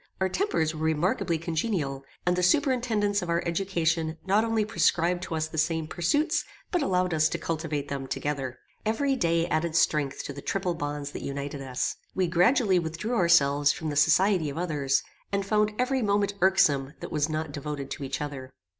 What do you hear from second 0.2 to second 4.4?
tempers were remarkably congenial, and the superintendants of our education